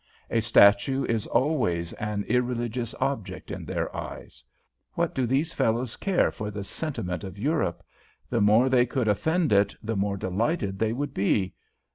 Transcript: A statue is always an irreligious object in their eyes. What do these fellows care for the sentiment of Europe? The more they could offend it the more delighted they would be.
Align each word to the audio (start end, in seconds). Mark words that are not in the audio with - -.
A 0.31 0.41
statue 0.41 1.05
is 1.05 1.27
always 1.27 1.93
an 1.93 2.23
irreligious 2.27 2.95
object 2.99 3.51
in 3.51 3.65
their 3.65 3.95
eyes. 3.95 4.43
What 4.93 5.13
do 5.13 5.27
these 5.27 5.53
fellows 5.53 5.95
care 5.95 6.31
for 6.31 6.49
the 6.49 6.63
sentiment 6.63 7.23
of 7.23 7.37
Europe? 7.37 7.83
The 8.27 8.41
more 8.41 8.67
they 8.67 8.87
could 8.87 9.07
offend 9.07 9.53
it 9.53 9.75
the 9.83 9.95
more 9.95 10.17
delighted 10.17 10.79
they 10.79 10.91
would 10.91 11.13
be. 11.13 11.53